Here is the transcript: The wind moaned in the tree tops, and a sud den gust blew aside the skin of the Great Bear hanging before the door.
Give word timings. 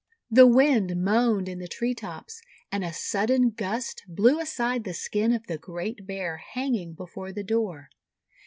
The 0.31 0.47
wind 0.47 0.95
moaned 1.03 1.47
in 1.47 1.59
the 1.59 1.67
tree 1.67 1.93
tops, 1.93 2.41
and 2.71 2.83
a 2.83 2.91
sud 2.91 3.27
den 3.27 3.51
gust 3.51 4.03
blew 4.07 4.39
aside 4.39 4.83
the 4.83 4.95
skin 4.95 5.31
of 5.31 5.45
the 5.45 5.59
Great 5.59 6.07
Bear 6.07 6.37
hanging 6.37 6.93
before 6.95 7.31
the 7.31 7.43
door. 7.43 7.89